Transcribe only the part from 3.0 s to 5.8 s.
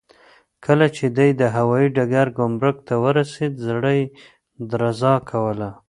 ورسېد، زړه یې درزا کوله.